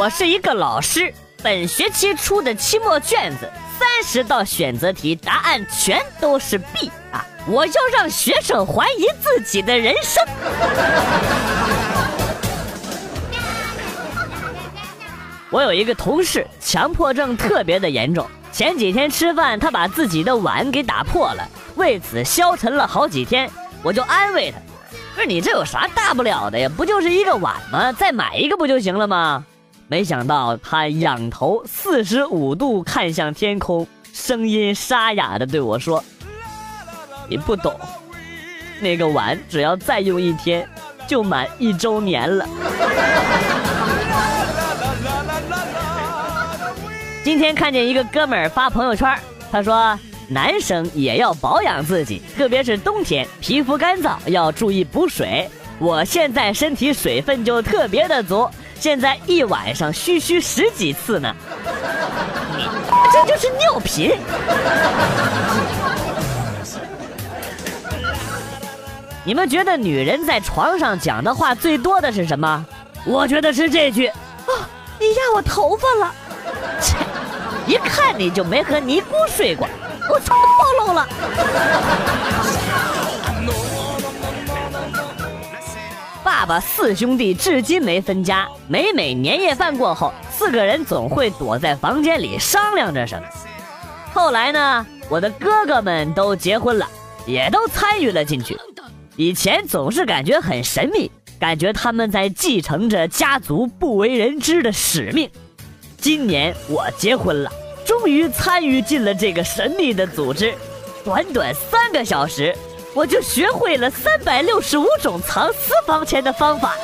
[0.00, 3.46] 我是一个老师，本学期出的期末卷子
[3.78, 7.22] 三十道选择题答案全都是 B 啊！
[7.46, 10.24] 我要让学生怀疑自己的人生。
[15.50, 18.26] 我有一个同事，强迫症特别的严重。
[18.50, 21.46] 前几天吃饭，他把自己的碗给打破了，
[21.76, 23.50] 为此消沉了好几天。
[23.82, 24.56] 我就安慰他
[25.14, 26.70] ：“不是你这有啥大不了的呀？
[26.74, 27.92] 不就是一个碗吗？
[27.92, 29.44] 再买一个不就行了吗？”
[29.90, 36.04] 没想到他仰头四十五度看向天空，声音沙哑的对我说
[37.28, 37.74] ：“你不懂，
[38.78, 40.64] 那个碗只要再用一天，
[41.08, 42.48] 就满一周年了。”
[47.24, 49.12] 今天看见一个哥们儿发朋友圈，
[49.50, 55.50] 他说男生也要保养自己，特别是冬天皮肤干燥要注意补水。
[55.80, 58.48] 我现在身体水分就特别的足，
[58.80, 61.36] 现在一晚上嘘嘘十几次呢。
[62.56, 62.64] 你
[63.12, 64.16] 这就是尿频。
[69.22, 72.64] 你们觉得女人在床上讲的话最多的是什么？
[73.04, 74.52] 我觉得是这句：啊，
[74.98, 76.14] 你压我头发了。
[76.80, 76.96] 切。
[77.66, 79.68] 一看你就没和尼姑睡过，
[80.08, 81.06] 我操，暴露了！
[86.30, 93.26] 爸爸四兄弟至今没分家，每每年夜饭过后，四个人总会躲在房间里商量着什么。
[94.14, 96.88] 后来呢，我的哥哥们都结婚了，
[97.26, 98.56] 也都参与了进去。
[99.16, 101.10] 以前总是感觉很神秘，
[101.40, 105.28] 感觉他们在继承着家族不为人知的使命。
[105.98, 107.50] 今年我结婚了。
[107.84, 110.54] 终于参与进了这个神秘的组织，
[111.04, 112.56] 短短三个小时，
[112.94, 116.74] 我就学会了三百六十五种藏私房钱的方法。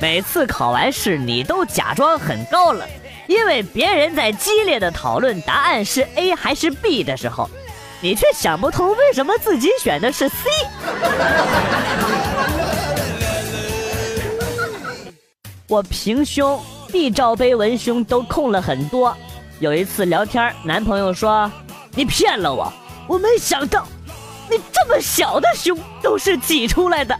[0.00, 2.86] 每次考完试，你都假装很高冷，
[3.26, 7.48] 因为别人在激烈的讨论答案是 A 还是 B 的时候，
[8.00, 10.34] 你却想不通为什么自己选的是 C。
[15.66, 19.16] 我平胸、B 罩杯文胸都空了很多。
[19.60, 21.50] 有一次聊天，男朋友说
[21.94, 22.72] ：“你骗了我，
[23.06, 23.86] 我没想到，
[24.50, 27.14] 你这么小的胸都是挤出来的。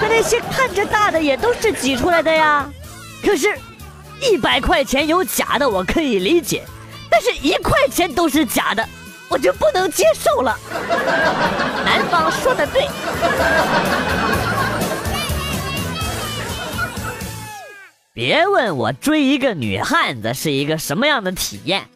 [0.00, 2.68] 可 那些看着大的也都是挤出来的呀。
[3.24, 3.56] 可是，
[4.20, 6.64] 一百块钱有假的我可以理解，
[7.08, 8.84] 但是一块钱都是假的，
[9.28, 10.58] 我就不能接受了。”
[11.86, 12.88] 男方说的对。
[18.16, 21.86] 别问我追一个女汉子是一个什么样的体验，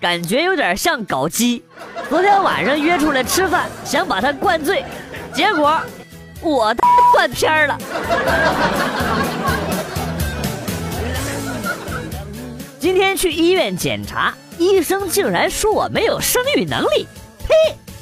[0.00, 1.62] 感觉有点像搞基。
[2.10, 4.84] 昨天晚上约出来吃饭，想把她灌醉，
[5.32, 5.80] 结果
[6.40, 6.74] 我
[7.14, 7.78] 断片了。
[12.80, 17.06] 今天去医院检查，医生竟然说我没有生育能力。
[17.46, 17.54] 呸！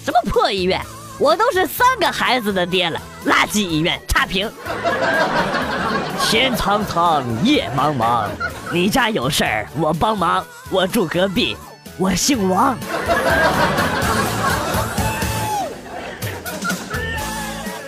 [0.03, 0.81] 什么破医院？
[1.19, 4.51] 我都是三个孩子的爹了，垃圾医院，差评。
[6.29, 8.27] 天苍苍，夜茫茫，
[8.73, 10.45] 你家有事儿我帮忙。
[10.71, 11.57] 我住隔壁，
[11.97, 12.77] 我姓王。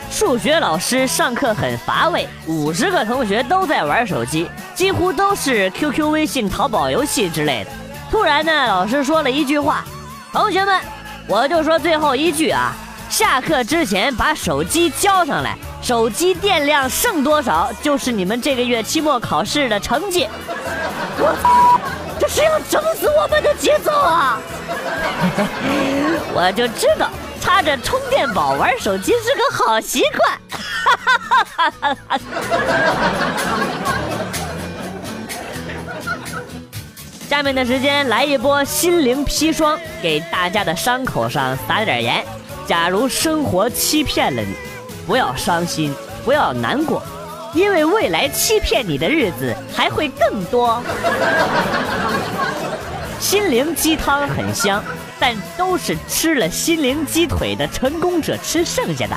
[0.08, 7.70] 数学老师上课很乏味，五十个同学都在玩手机，几乎都是 QQ、微信、淘宝游戏之类的。
[8.08, 9.84] 突然呢，老师说了一句话
[10.32, 10.80] ：“同学们，
[11.26, 12.72] 我就说最后一句啊，
[13.18, 20.28] 下课之前把手机交上来。”手机电量剩多少，就是你们这个月期末考试的成绩。
[21.18, 21.80] 我操，
[22.16, 24.38] 这是要整死我们的节奏啊！
[26.32, 27.10] 我就知道
[27.40, 30.38] 插着充电宝玩手机是个好习惯。
[37.28, 42.24] 下面的时间来一波心灵砒霜，给大家的伤口上撒点盐。
[42.68, 44.54] 假如生活欺骗了你。
[45.06, 47.02] 不要伤心，不要难过，
[47.54, 50.82] 因为未来欺骗你的日子还会更多。
[53.18, 54.84] 心灵鸡汤很香，
[55.18, 59.16] 但都是吃了心灵鸡腿的成功者吃剩下的。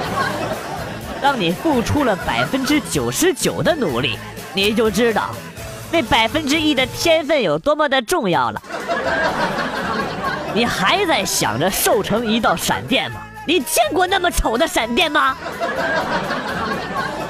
[1.20, 4.18] 当你付出了百分之九十九的努力，
[4.54, 5.28] 你就知道
[5.92, 8.62] 那百分之一的天分有多么的重要了。
[10.54, 13.20] 你还在想着瘦成一道闪电吗？
[13.46, 15.36] 你见过那么丑的闪电吗？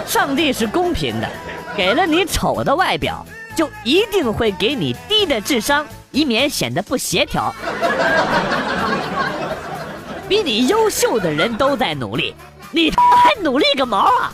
[0.06, 1.28] 上帝是公平的，
[1.76, 3.24] 给了你丑的外表，
[3.54, 7.54] 就一定会给你低的智商，以免显得不协调。
[10.28, 12.34] 比你优秀的人都在努力，
[12.70, 14.32] 你他妈还努力个毛啊！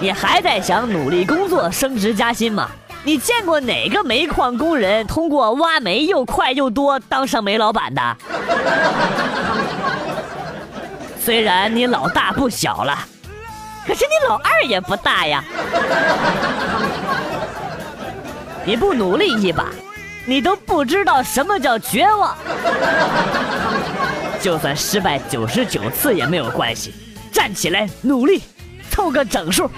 [0.00, 2.70] 你还在想努力工作升职加薪吗？
[3.04, 8.16] 你见过哪个煤矿工人通过挖煤又快又多当上煤老板的？
[11.24, 12.98] 虽然你老大不小了，
[13.86, 15.44] 可是你老二也不大呀。
[18.64, 19.66] 你不努力一把，
[20.26, 22.36] 你都不知道什么叫绝望。
[24.40, 26.94] 就算失败九十九次也没有关系，
[27.32, 28.42] 站起来努力，
[28.90, 29.70] 凑个整数。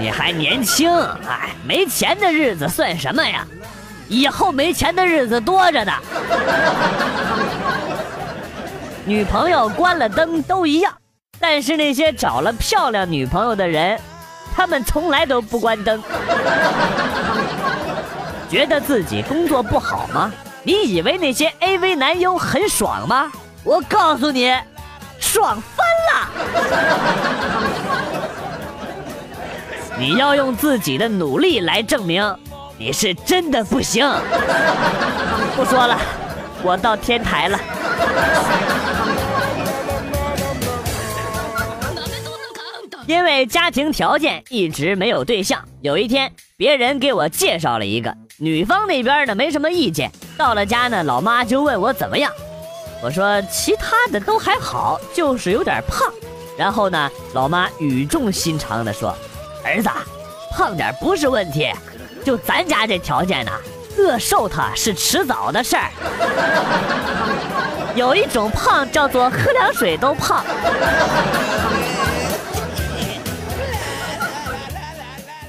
[0.00, 0.90] 你还年轻，
[1.28, 3.46] 哎，没钱的日子算什么呀？
[4.08, 5.92] 以后没钱的日子多着呢。
[9.04, 10.90] 女朋友关了灯都一样，
[11.38, 14.00] 但是那些找了漂亮女朋友的人，
[14.56, 16.02] 他们从来都不关灯。
[18.48, 20.32] 觉得自己工作不好吗？
[20.62, 23.30] 你以为那些 AV 男优很爽吗？
[23.64, 24.50] 我告诉你，
[25.18, 26.30] 爽翻了。
[30.00, 32.34] 你要用自己的努力来证明，
[32.78, 34.02] 你是真的不行。
[35.54, 36.00] 不说了，
[36.62, 37.60] 我到天台了。
[43.06, 50.10] 因为家庭条件一直没有对象，有一天别人给我介绍了一个，女方那边呢没什么意见。
[50.38, 52.32] 到了家呢，老妈就问我怎么样，
[53.02, 56.10] 我说其他的都还好，就是有点胖。
[56.56, 59.14] 然后呢，老妈语重心长地说。
[59.64, 59.88] 儿子，
[60.52, 61.70] 胖点不是问题，
[62.24, 63.52] 就咱家这条件呢，
[63.98, 65.90] 饿瘦他是迟早的事儿。
[67.94, 70.44] 有一种胖叫做喝凉水都胖。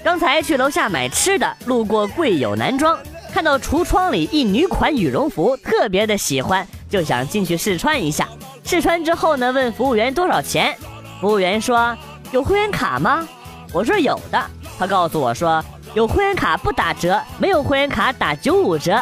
[0.04, 2.98] 刚才去楼下买吃的，路过贵友男装，
[3.32, 8.28] 看到橱窗里一女款羽绒服，特别的喜欢，就想进去试穿一下。
[8.64, 10.76] 试穿之后呢，问服务员多少钱，
[11.22, 11.96] 服务员说
[12.32, 13.28] 有会员卡吗？
[13.74, 14.42] 我说有的，
[14.78, 15.64] 他告诉我说
[15.94, 19.02] 有会员卡不打折，没有会员卡打九五折。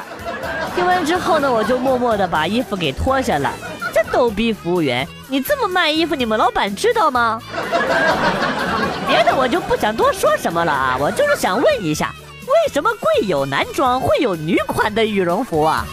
[0.76, 3.52] 听完之后呢，我就默默的把衣服给脱下了。
[3.92, 7.42] 这逗逼服务员，你这么卖衣服，你们老板知道吗？
[9.08, 12.14] 别的我就不想多说什么了啊，我就是想问一下，
[12.46, 15.84] 为什么贵友男装会有女款的羽绒服啊？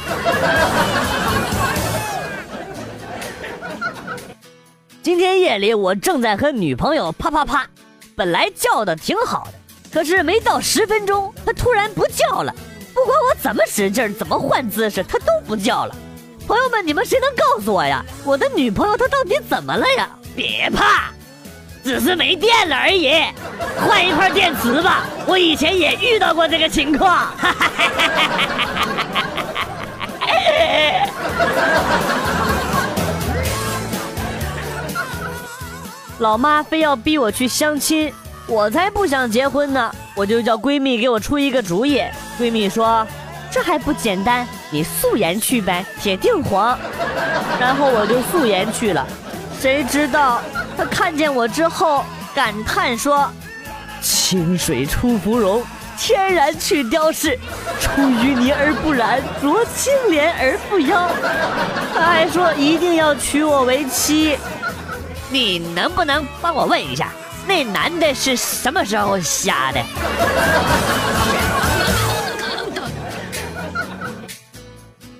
[5.02, 7.67] 今天夜里我正在和女朋友啪啪啪。
[8.16, 9.52] 本来叫的挺好的，
[9.92, 12.54] 可是没到十分钟，他突然不叫了。
[12.94, 15.94] 不管我怎么使劲，怎么换姿势，他都不叫了。
[16.48, 18.02] 朋友们，你们谁能告诉我呀？
[18.24, 20.08] 我的女朋友她到底怎么了呀？
[20.34, 21.10] 别怕，
[21.84, 23.22] 只是没电了而已，
[23.86, 25.04] 换一块电池吧。
[25.26, 27.10] 我以前也遇到过这个情况。
[27.36, 28.28] 哈哈哈哈哈
[31.99, 32.15] 哈
[36.18, 38.11] 老妈非要逼我去相亲，
[38.46, 39.92] 我才不想结婚呢。
[40.14, 42.02] 我就叫闺蜜给我出一个主意。
[42.40, 43.06] 闺蜜说
[43.52, 46.78] ：“这还不简单，你素颜去呗，铁定黄。”
[47.61, 49.06] 然后我就素颜去了。
[49.61, 50.40] 谁知道
[50.76, 52.02] 她看见我之后
[52.35, 53.30] 感叹说
[54.00, 55.62] ：“清水出芙蓉，
[55.99, 57.38] 天然去雕饰，
[57.78, 61.11] 出淤泥而不染，濯清涟而不妖。”
[61.94, 64.38] 她还说一定要娶我为妻。
[65.30, 67.11] 你能不能帮我问一下，
[67.47, 69.83] 那男的是什么时候瞎的？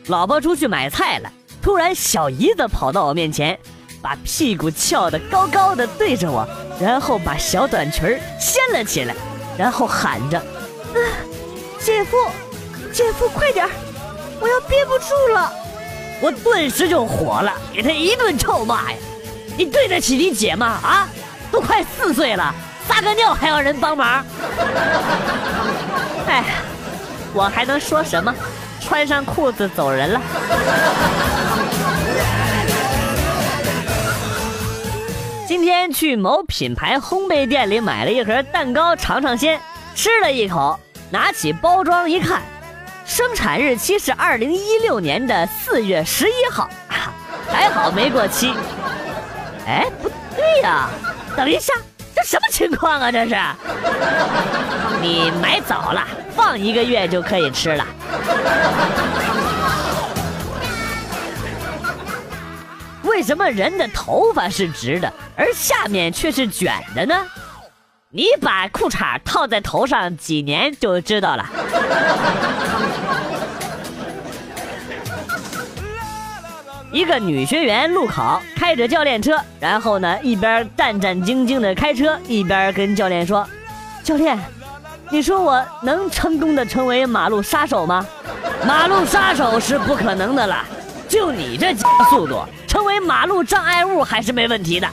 [0.07, 3.59] 老婆出去买菜了，突然小姨子跑到我面前，
[4.01, 6.47] 把屁股翘得高高的对着我，
[6.81, 9.15] 然后把小短裙掀了起来，
[9.59, 10.39] 然后喊着
[10.95, 10.99] ：“啊
[11.81, 12.17] 姐夫，
[12.93, 13.69] 姐夫，快点，
[14.41, 15.53] 我要憋不住了！”
[16.23, 18.99] 我顿时就火了，给他一顿臭骂呀！
[19.57, 20.67] 你对得起你姐吗？
[20.83, 21.09] 啊，
[21.51, 22.55] 都快四岁了，
[22.87, 24.25] 撒个尿还要人帮忙。
[26.29, 26.45] 哎，
[27.33, 28.35] 我还能说什么？
[28.81, 30.21] 穿上裤子走人了。
[35.49, 39.59] 今天去某品牌烘焙店里买了一盒蛋糕尝尝鲜，
[39.95, 40.79] 吃了一口，
[41.11, 42.43] 拿起包装一看，
[43.05, 46.69] 生产日期是二零一六年的四月十一号，
[47.51, 48.53] 还好没过期。
[49.67, 50.89] 哎，不对呀！
[51.37, 51.75] 等一下，
[52.15, 53.11] 这什么情况啊？
[53.11, 53.37] 这是？
[55.01, 57.85] 你买早了，放一个月就可以吃了。
[63.03, 67.15] 为什么人的头发是直的，而下面却是卷的呢？
[68.11, 71.45] 你把裤衩套在头上几年就知道了。
[76.97, 83.47] 一个女学员路考，开着教练车，然后呢一边战战兢兢的开车，一边跟教练说
[84.03, 84.39] ：“教练，
[85.11, 88.07] 你说我能成功的成为马路杀手吗？”
[88.67, 90.65] 马路杀手是不可能的了，
[91.07, 91.75] 就你这
[92.09, 94.89] 速度，成为马路障碍物还是没问题的。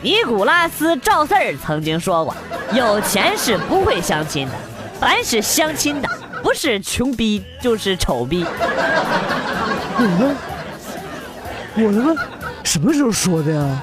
[0.00, 2.32] 尼古拉斯赵四儿曾经说过
[2.72, 4.52] ：“有钱是不会相亲的，
[5.00, 6.08] 凡是相亲的。”
[6.46, 8.46] 不是穷逼就是丑逼。
[9.98, 10.36] 我呢？
[11.74, 12.14] 我他妈
[12.62, 13.82] 什么时候说的呀？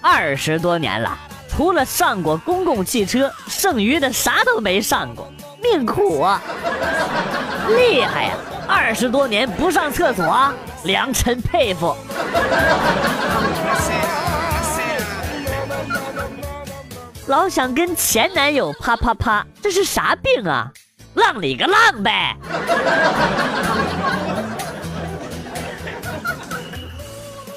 [0.00, 1.18] 二十多年了，
[1.50, 5.30] 除了上过公共汽车，剩余的啥都没上过，
[5.62, 6.40] 命苦啊！
[7.76, 8.36] 厉害呀！
[8.66, 10.50] 二十多年不上厕所，
[10.84, 11.94] 良辰佩服。
[17.26, 20.70] 老想跟前男友啪啪啪，这是啥病啊？
[21.14, 22.36] 浪里个浪呗！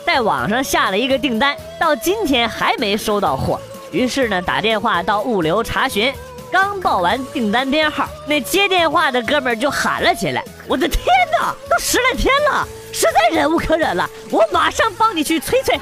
[0.06, 3.60] 在网上下了一个订单，到今天还没收到货。
[3.92, 6.14] 于是呢，打电话到物流查询，
[6.50, 11.04] 刚报完订单编号，那接电话的哥们就喊了起来：“我的天
[11.38, 15.76] 哪，都十来天了，实在忍无可忍了，我马上帮你去催催。”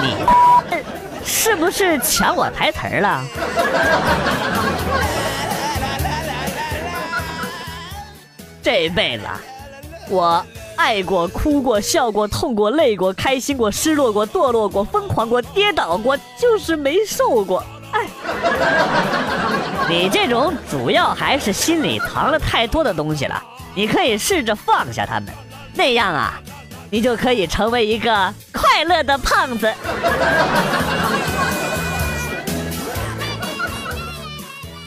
[0.00, 0.16] 你。
[1.24, 3.24] 是不是抢我台词了？
[8.62, 9.24] 这辈子，
[10.08, 17.62] 我爱过、哭过、笑过、痛过、累过、开心过、失落过、堕落过、疯狂过、跌倒过，就是没受过
[17.92, 18.06] 哎。
[19.88, 23.42] 你这种主要还是心里藏了太多的东西了。
[23.74, 25.28] 你可以试着放下他们，
[25.74, 26.40] 那样啊，
[26.88, 29.70] 你就可以成为一个快乐的胖子。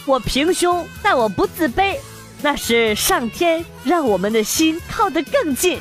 [0.08, 1.98] 我平胸，但我不自卑，
[2.42, 5.80] 那是上天让我们的心靠得更近。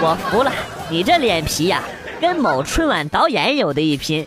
[0.00, 0.50] 我服了，
[0.88, 1.82] 你这脸皮呀，
[2.18, 4.26] 跟某春晚导演有的一拼。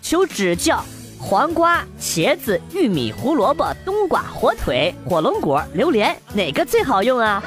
[0.00, 0.84] 求指教：
[1.18, 7.42] 黄瓜、茄子、玉米、胡萝卜、冬瓜、火腿、火龙果、榴莲，哪个最好用啊？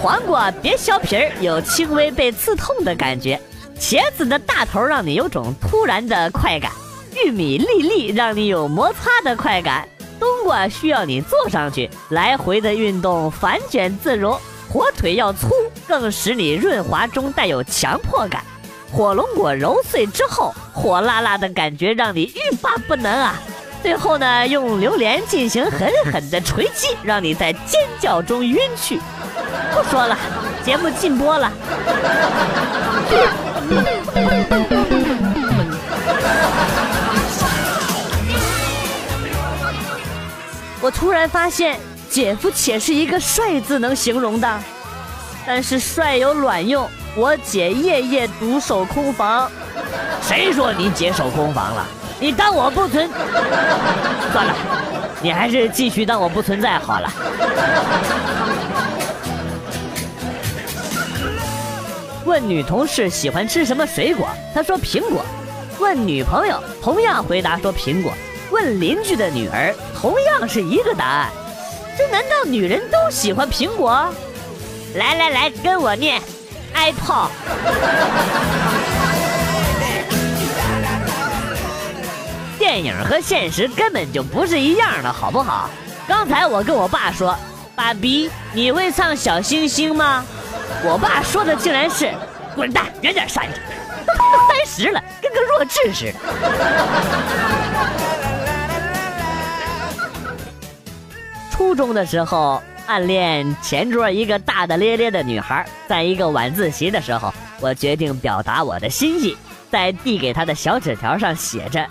[0.00, 3.38] 黄瓜别削皮儿，有轻微被刺痛的感觉。
[3.80, 6.72] 茄子的大头让你有种突然的快感，
[7.14, 14.36] 玉米粒粒让你有摩擦的快感，冬瓜需要你坐上去来回的运动，反卷自如，
[14.68, 15.48] 火腿要粗，
[15.86, 18.42] 更使你润滑中带有强迫感，
[18.92, 23.40] 火龙果揉碎之后火辣辣的感觉让你欲罢不能啊！
[23.80, 29.00] 最后呢，用榴莲进行狠狠的锤击，让你在尖叫中晕去。
[29.72, 30.18] 不说了，
[30.64, 31.52] 节目禁播了。
[40.80, 44.58] 我突然发现，姐夫且是一个帅字能形容的，
[45.46, 49.50] 但是帅有卵用，我姐夜夜独守空房。
[50.22, 51.84] 谁说你姐守空房了？
[52.20, 53.08] 你当我不存？
[54.32, 54.54] 算了，
[55.20, 57.12] 你还是继续当我不存在好了。
[62.28, 65.24] 问女同事喜欢吃什么水果，她说苹果。
[65.78, 68.12] 问女朋友，同样回答说苹果。
[68.50, 71.30] 问邻居的女儿，同样是一个答案。
[71.96, 74.06] 这难道女人都喜欢苹果？
[74.94, 76.20] 来来来，跟我念
[76.74, 77.30] ，apple。
[82.58, 85.70] 电影和现实根本就不是一样的，好不好？
[86.06, 87.34] 刚才我跟我爸说，
[87.74, 90.26] 爸比，你会唱小星星吗？
[90.84, 92.08] 我爸说的竟然是
[92.54, 93.58] “滚蛋，远点闪着”，
[94.06, 96.18] 都他妈三十了，跟个弱智似的。
[101.50, 109.36] 初中的时候暗恋前桌一个大大咧咧的女孩，在一个晚自习的时候，我决定表达我的心意，
[109.72, 111.84] 在递给她的小纸条上写着：“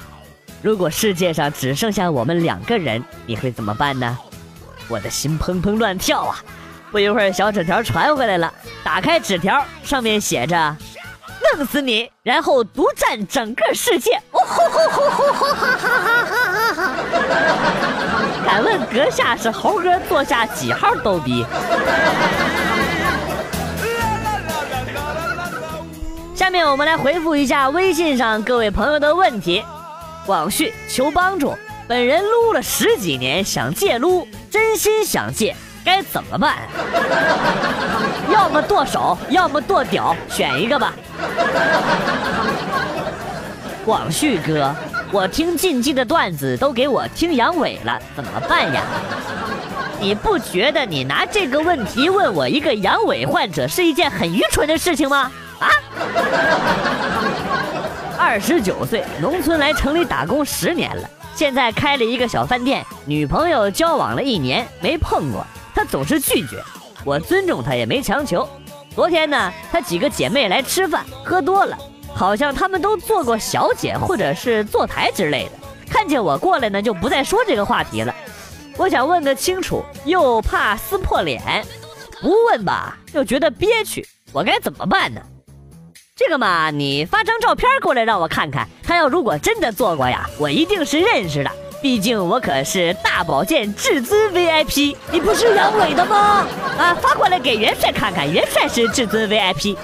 [0.63, 4.17] 如果世界上只剩下我们两个人，你会怎么办呢？”
[4.87, 6.41] 我的心砰砰乱跳啊！
[6.91, 8.51] 不一会儿，小纸条传回来了。
[8.83, 10.75] 打开纸条，上面写着
[11.55, 16.91] ：“弄死你，然后独占整个世界。”哦吼吼吼吼吼哈哈哈哈哈！
[18.45, 21.45] 敢问阁下是猴哥座下几号逗逼？
[26.33, 29.63] 下面我们来回复一下微信上各位朋友的问题。
[30.25, 31.53] 广旭求帮助，
[31.87, 35.53] 本人撸了十几年，想戒撸，真心想戒。
[35.87, 36.57] 该怎么办？
[38.29, 40.93] 要么剁手，要么剁屌，选一个吧。
[43.85, 44.75] 广旭哥，
[45.13, 48.83] 我听禁忌的段子都给我听阳痿了，怎么办呀？
[49.97, 55.31] 你不觉得你拿这个问题问我一个阳痿患者是一件很愚蠢的事情吗？
[55.59, 55.69] 啊！
[58.19, 66.59] 二十九岁，农村来城里打工十年了，现在开了一个小饭店，女朋友交往了一年没碰过，他总是拒绝，
[67.05, 68.49] 我尊重他也没强求。
[68.95, 71.77] 昨天呢，他几个姐妹来吃饭，喝多了，
[72.15, 75.51] 好像他们都做过小姐或者是坐台之类的，
[75.87, 78.15] 看见我过来呢，就不再说这个话题了。
[78.75, 81.63] 我想问个清楚，又怕撕破脸，
[82.23, 85.21] 不问吧又觉得憋屈，我该怎么办呢？
[86.15, 88.67] 这个嘛，你发张照片过来让我看看。
[88.81, 94.95] 他要如果真的做过呀，我一定是认识的，毕竟我可是大保健至尊 VIP。
[95.11, 96.45] 你不是阳痿的吗？
[96.77, 99.77] 啊，发过来给元帅看看，元帅是至尊 VIP。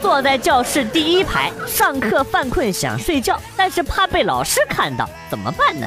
[0.00, 5.86] 坐在教室第一排，上课犯困想睡觉，但是怕被老师看到，怎么办呢？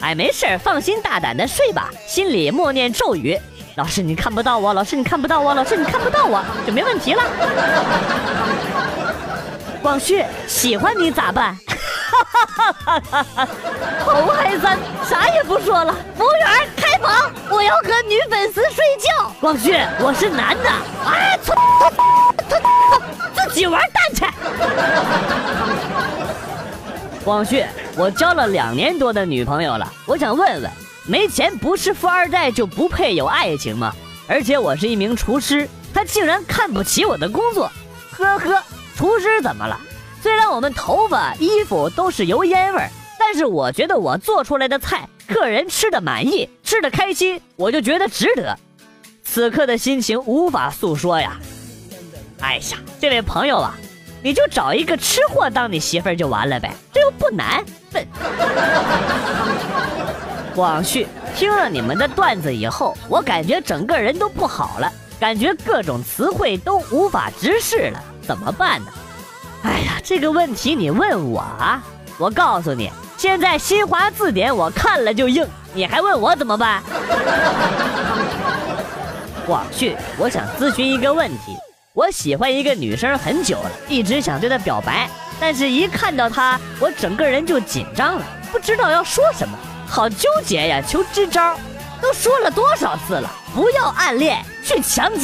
[0.00, 3.38] 哎，没事放心大胆的睡吧，心里默念咒语。
[3.74, 7.22] 老师你看不到我，老师你看不到我，老师你看不到我，就没问题了。
[9.82, 11.56] 广旭喜欢你咋办？
[14.04, 15.94] 好嗨三，啥也不说了。
[16.16, 19.32] 服务员开房，我要和女粉丝睡觉。
[19.40, 20.68] 广旭，我是男的。
[21.06, 21.38] 哎，
[23.34, 24.26] 自己玩蛋去。
[27.24, 27.64] 广旭，
[27.96, 30.70] 我交了两年多的女朋友了，我想问问，
[31.06, 33.92] 没钱不是富二代就不配有爱情吗？
[34.26, 37.70] 而且我是一名厨师，他竟然看不起我的工作，
[38.12, 38.62] 呵呵，
[38.96, 39.78] 厨师怎么了？
[40.50, 48.58] 我们头发、衣服都是油烟味儿，但是我觉得我做出来的菜，客人吃的满意，吃的开心，我就觉得值得。
[49.22, 51.38] 此刻的心情无法诉说呀！
[52.40, 53.74] 哎呀，这位朋友啊。
[54.20, 57.64] 你就找一个吃货当你媳妇儿就完了呗，这又不难。
[57.92, 58.04] 笨。
[60.56, 61.06] 广旭，
[61.36, 68.86] 听了你们的段子以后，我感觉整个人都不好了，感觉各种词汇都无法直视了，怎么办呢？
[69.62, 71.82] 哎呀，这个问题你问我啊？
[72.18, 76.82] 我告诉你，现在新华字典我看了就硬，你还问我怎么办？
[79.46, 81.56] 广旭，我想咨询一个问题。
[81.94, 85.08] 我喜欢一个女生很久了，一直想对她表白，
[85.40, 90.80] 但是一看到她，我整个人就紧张了，不知道要说什么，好纠结呀！
[90.86, 91.56] 求支招，
[92.00, 95.20] 都说了多少次了，不要暗恋，去强奸。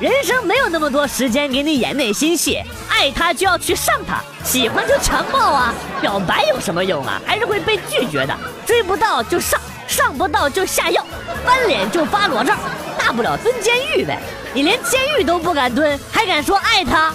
[0.00, 5.74] 人生没有那么多时间给你演内心戏，爱他就要去上他，喜欢就强暴啊！
[6.00, 7.20] 表白有什么用啊？
[7.26, 8.36] 还是会被拒绝的。
[8.64, 11.04] 追不到就上，上不到就下药，
[11.44, 12.56] 翻脸就发裸照，
[12.98, 14.20] 大不了蹲监狱呗。
[14.54, 17.12] 你连监狱都不敢蹲，还敢说爱他？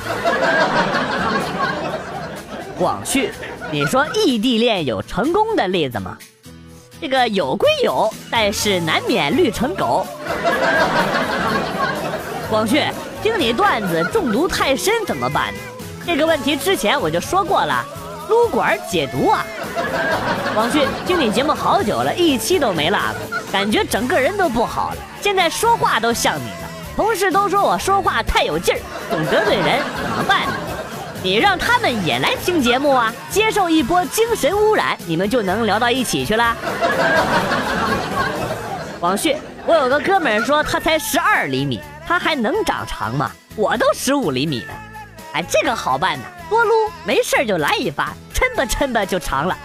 [2.77, 3.31] 广旭，
[3.71, 6.17] 你说异地恋有成功的例子吗？
[7.01, 10.05] 这个有归有，但是难免绿成狗。
[12.49, 12.81] 广旭，
[13.21, 15.53] 听你段子中毒太深怎么办？
[16.05, 17.83] 这个问题之前我就说过了，
[18.29, 19.45] 撸管解毒啊。
[20.53, 26.69] 广旭，听你节目好久了，一期都没落过，感觉整个人都不好了，现在说话都像你了。
[26.95, 28.79] 同事都说我说话太有劲儿，
[29.09, 30.53] 总得罪人，怎么办呢？
[31.23, 36.53] 你让他们也来听节目啊，接受一波精神污染，你们就能聊到一起去了。
[38.99, 43.31] 广旭，我有个哥们儿说他才十二厘米，他还能长长吗？
[43.55, 44.73] 我都十五厘米了。
[45.31, 46.73] 哎，这个好办呐，多撸，
[47.05, 49.57] 没事就来一发，抻吧抻吧就长了。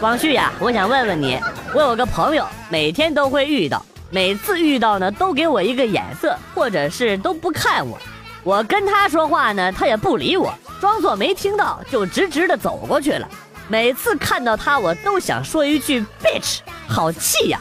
[0.00, 1.38] 广旭呀，我想问问你，
[1.74, 3.84] 我有个朋友，每天都会遇到。
[4.08, 7.98] 每次遇到呢，都给我一个眼色，或者是都不看我。
[8.42, 13.28] 我跟他说话呢，他也不理我，装作没听到，就直直的走过去了。
[13.68, 17.60] 每次看到他，我都想说一句 bitch，好气呀。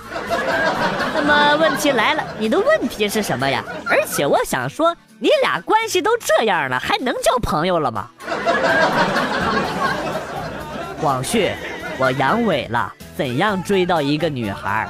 [1.14, 3.64] 那么问题来了，你的问题是什么呀？
[3.88, 8.08] 而且我想说，你俩关系都这样了，还能交朋友了吗？
[11.00, 11.52] 广旭，
[11.98, 14.90] 我阳痿了，怎样追到一个女孩？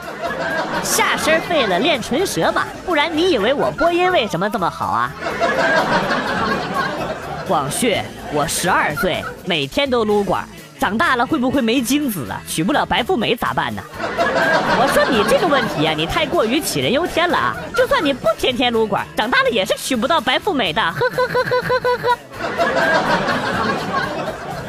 [0.84, 5.12] 下身废了练唇舌嘛，不然你以为我播音为什么这么好啊？
[7.48, 7.98] 广旭，
[8.32, 10.48] 我十二岁，每天都撸管，
[10.80, 12.42] 长大了会不会没精子啊？
[12.48, 13.82] 娶不了白富美咋办呢？
[14.82, 17.56] 我说你这个问题啊，你太过于杞人忧天了啊！
[17.76, 20.82] 就算你不天天撸管，长大了也是娶不到白富美的。
[20.82, 22.18] 呵呵呵呵呵呵呵。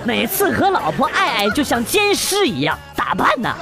[0.05, 3.55] 每次和老婆爱爱就像奸尸一样，咋办呢？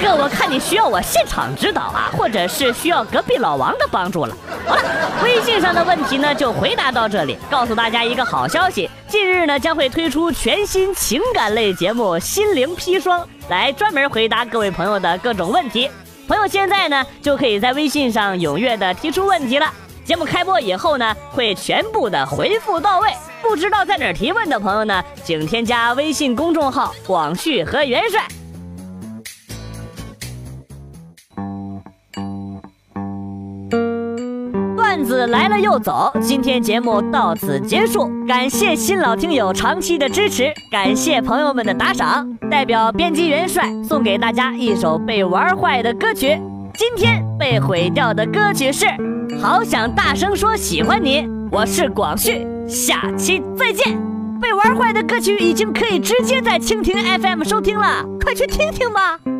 [0.00, 0.06] 这。
[0.06, 4.36] 个我看你需要我现场指导啊，或者是需要隔壁老王的帮助了。
[4.66, 4.82] 好了，
[5.22, 7.38] 微信上的问题呢就回答到这里。
[7.50, 15.90] 告诉大家一个好消息，近日呢将会推出全新情感类节目《心灵砒霜》，来专门回答各位朋友的各种问题。
[16.26, 19.72] 朋友现在呢就可以在微信上踊跃的提出问题了。
[20.04, 23.10] 节目开播以后呢，会全部的回复到位。
[23.40, 28.26] 不知道在哪提问的朋友呢，请添加微信公众号“广旭和元帅”。
[35.26, 42.26] 来了又走，今天节目到此结束，感谢新老听友长期的支持，感谢朋友们的打赏。
[42.50, 46.38] 代表编辑元帅送给大家一首被玩坏的歌曲，
[46.74, 48.86] 今天被毁掉的歌曲是
[49.40, 53.98] 《好想大声说喜欢你》，我是广旭，下期再见。
[54.40, 59.33] 被玩坏的歌曲已经可以直接在蜻蜓 FM 收听了，快去听听吧。